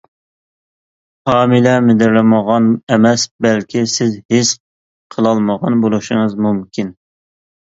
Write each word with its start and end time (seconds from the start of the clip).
ھامىلە 1.31 1.73
مىدىرلىمىغان 1.89 2.71
ئەمەس 2.95 3.27
بەلكى 3.47 3.83
سىز 3.97 4.17
ھېس 4.35 4.55
قىلالمىغان 5.17 5.81
بولۇشىڭىز 5.85 6.37
مۇمكىن. 6.49 6.91